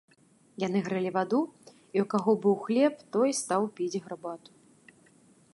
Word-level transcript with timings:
Яны 0.61 0.79
грэлі 0.87 1.11
ваду, 1.17 1.41
і 1.69 1.69
ў 1.69 2.05
каго 2.15 2.31
быў 2.47 2.55
хлеб, 2.65 2.93
той 3.17 3.29
стаў 3.41 3.61
піць 3.77 4.01
гарбату. 4.07 4.51